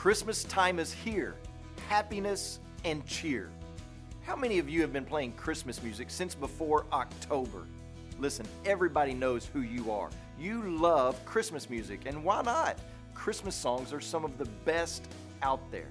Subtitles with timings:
[0.00, 1.34] Christmas time is here.
[1.90, 3.50] Happiness and cheer.
[4.22, 7.66] How many of you have been playing Christmas music since before October?
[8.18, 10.08] Listen, everybody knows who you are.
[10.38, 12.78] You love Christmas music, and why not?
[13.12, 15.06] Christmas songs are some of the best
[15.42, 15.90] out there.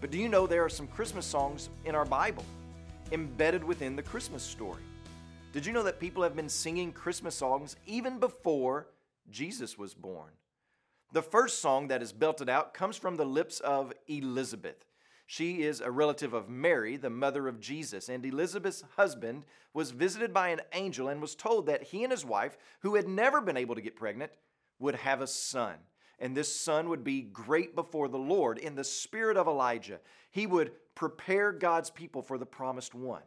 [0.00, 2.46] But do you know there are some Christmas songs in our Bible
[3.12, 4.80] embedded within the Christmas story?
[5.52, 8.86] Did you know that people have been singing Christmas songs even before
[9.30, 10.30] Jesus was born?
[11.10, 14.84] The first song that is belted out comes from the lips of Elizabeth.
[15.26, 20.32] She is a relative of Mary, the mother of Jesus, and Elizabeth's husband was visited
[20.32, 23.56] by an angel and was told that he and his wife, who had never been
[23.56, 24.32] able to get pregnant,
[24.78, 25.74] would have a son.
[26.18, 30.00] And this son would be great before the Lord in the spirit of Elijah.
[30.30, 33.22] He would prepare God's people for the promised one.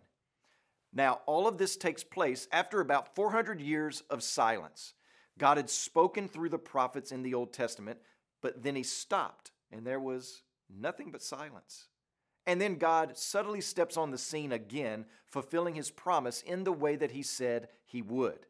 [0.93, 4.93] Now, all of this takes place after about 400 years of silence.
[5.37, 7.99] God had spoken through the prophets in the Old Testament,
[8.41, 11.87] but then he stopped, and there was nothing but silence.
[12.45, 16.95] And then God subtly steps on the scene again, fulfilling his promise in the way
[16.95, 18.47] that he said he would.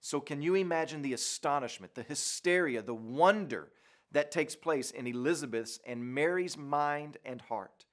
[0.00, 3.72] So, can you imagine the astonishment, the hysteria, the wonder
[4.12, 7.84] that takes place in Elizabeth's and Mary's mind and heart?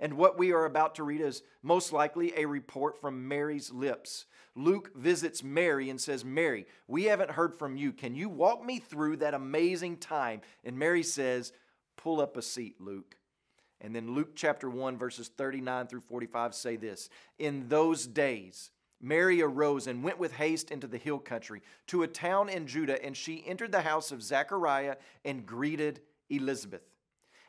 [0.00, 4.26] And what we are about to read is most likely a report from Mary's lips.
[4.54, 7.92] Luke visits Mary and says, Mary, we haven't heard from you.
[7.92, 10.40] Can you walk me through that amazing time?
[10.64, 11.52] And Mary says,
[11.96, 13.16] Pull up a seat, Luke.
[13.80, 19.42] And then Luke chapter 1, verses 39 through 45 say this In those days, Mary
[19.42, 23.16] arose and went with haste into the hill country to a town in Judah, and
[23.16, 26.82] she entered the house of Zechariah and greeted Elizabeth.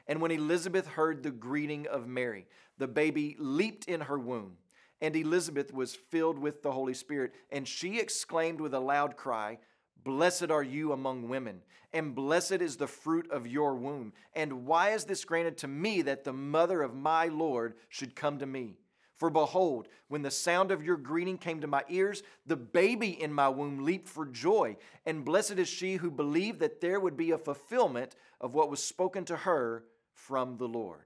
[0.09, 2.47] And when Elizabeth heard the greeting of Mary,
[2.79, 4.57] the baby leaped in her womb.
[5.01, 9.59] And Elizabeth was filled with the Holy Spirit, and she exclaimed with a loud cry,
[10.03, 11.61] Blessed are you among women,
[11.93, 14.11] and blessed is the fruit of your womb.
[14.33, 18.39] And why is this granted to me that the mother of my Lord should come
[18.39, 18.77] to me?
[19.15, 23.31] For behold, when the sound of your greeting came to my ears, the baby in
[23.31, 24.77] my womb leaped for joy.
[25.05, 28.81] And blessed is she who believed that there would be a fulfillment of what was
[28.81, 29.83] spoken to her
[30.25, 31.01] from the Lord.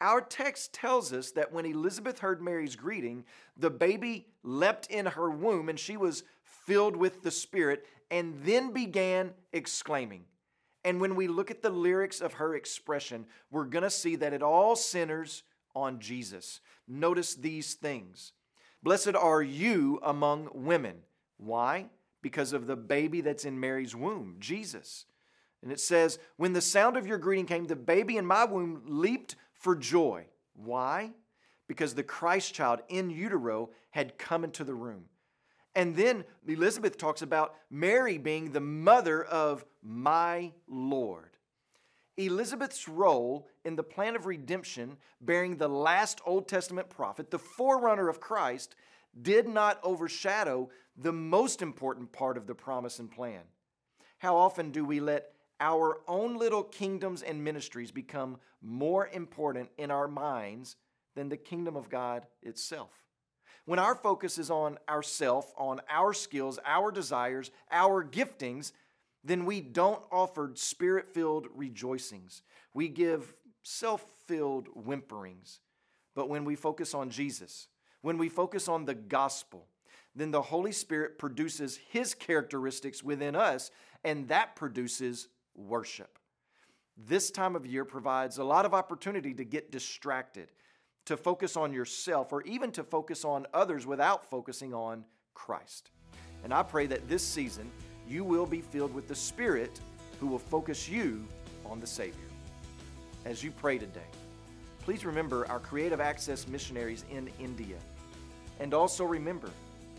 [0.00, 3.24] Our text tells us that when Elizabeth heard Mary's greeting,
[3.56, 8.72] the baby leapt in her womb and she was filled with the Spirit and then
[8.72, 10.24] began exclaiming.
[10.84, 14.32] And when we look at the lyrics of her expression, we're going to see that
[14.32, 15.42] it all centers
[15.74, 16.60] on Jesus.
[16.86, 18.32] Notice these things.
[18.82, 20.98] Blessed are you among women.
[21.36, 21.86] Why?
[22.22, 25.06] Because of the baby that's in Mary's womb, Jesus.
[25.62, 28.82] And it says, When the sound of your greeting came, the baby in my womb
[28.86, 30.26] leaped for joy.
[30.54, 31.12] Why?
[31.66, 35.04] Because the Christ child in utero had come into the room.
[35.74, 41.36] And then Elizabeth talks about Mary being the mother of my Lord.
[42.16, 48.08] Elizabeth's role in the plan of redemption, bearing the last Old Testament prophet, the forerunner
[48.08, 48.74] of Christ,
[49.22, 53.42] did not overshadow the most important part of the promise and plan.
[54.18, 59.90] How often do we let our own little kingdoms and ministries become more important in
[59.90, 60.76] our minds
[61.14, 62.90] than the kingdom of God itself.
[63.64, 68.72] When our focus is on ourself, on our skills, our desires, our giftings,
[69.24, 72.42] then we don't offer spirit filled rejoicings.
[72.72, 75.58] We give self filled whimperings.
[76.14, 77.68] But when we focus on Jesus,
[78.00, 79.66] when we focus on the gospel,
[80.14, 83.70] then the Holy Spirit produces His characteristics within us,
[84.02, 86.18] and that produces worship.
[86.96, 90.50] This time of year provides a lot of opportunity to get distracted,
[91.06, 95.04] to focus on yourself, or even to focus on others without focusing on
[95.34, 95.90] Christ.
[96.44, 97.70] And I pray that this season
[98.08, 99.78] you will be filled with the Spirit
[100.18, 101.26] who will focus you
[101.66, 102.28] on the Savior.
[103.24, 104.08] As you pray today,
[104.80, 107.76] please remember our Creative Access missionaries in India.
[108.60, 109.50] And also remember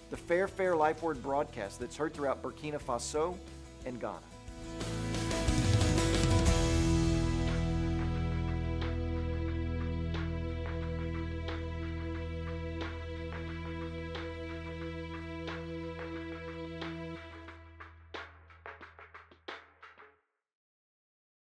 [0.09, 3.37] the Farefare Life Word broadcast that's heard throughout Burkina Faso
[3.85, 4.19] and Ghana.